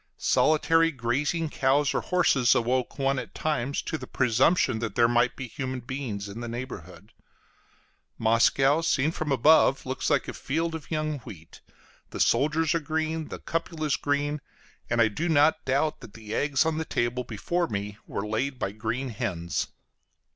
Solitary 0.17 0.89
grazing 0.89 1.51
cows 1.51 1.93
or 1.93 2.01
horses 2.01 2.55
awoke 2.55 2.97
one 2.97 3.19
at 3.19 3.35
times 3.35 3.83
to 3.83 3.99
the 3.99 4.07
presumption 4.07 4.79
that 4.79 4.95
there 4.95 5.07
might 5.07 5.35
be 5.35 5.47
human 5.47 5.79
beings 5.79 6.27
in 6.27 6.39
the 6.39 6.47
neighborhood. 6.47 7.11
Moscow, 8.17 8.81
seen 8.81 9.11
from 9.11 9.31
above, 9.31 9.85
looks 9.85 10.09
like 10.09 10.27
a 10.27 10.33
field 10.33 10.73
of 10.73 10.89
young 10.89 11.19
wheat: 11.19 11.61
the 12.09 12.19
soldiers 12.19 12.73
are 12.73 12.79
green, 12.79 13.27
the 13.27 13.37
cupolas 13.41 13.95
green, 13.95 14.41
and 14.89 14.99
I 15.01 15.07
do 15.07 15.29
not 15.29 15.63
doubt 15.65 15.99
that 15.99 16.13
the 16.15 16.33
eggs 16.33 16.65
on 16.65 16.79
the 16.79 16.83
table 16.85 17.23
before 17.23 17.67
me 17.67 17.99
were 18.07 18.25
laid 18.25 18.57
by 18.57 18.71
green 18.71 19.09
hens. 19.09 19.67